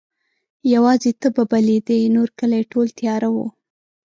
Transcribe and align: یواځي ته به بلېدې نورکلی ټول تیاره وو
یواځي 0.73 1.11
ته 1.21 1.27
به 1.35 1.43
بلېدې 1.51 1.99
نورکلی 2.15 2.61
ټول 2.71 2.87
تیاره 2.99 3.29
وو 3.35 3.47